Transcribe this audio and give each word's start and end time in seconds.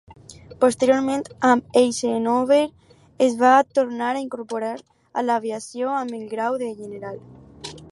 Posteriorment, 0.63 1.25
amb 1.49 1.77
Eisenhower 1.81 2.63
es 3.27 3.37
va 3.43 3.53
tornar 3.81 4.09
a 4.15 4.23
incorporar 4.25 4.73
a 5.23 5.27
l'aviació 5.29 5.95
amb 6.01 6.19
el 6.21 6.27
grau 6.35 6.61
de 6.67 6.75
General. 6.83 7.25